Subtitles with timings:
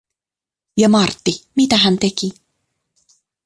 [0.77, 2.29] Ja Martti, mitä hän teki?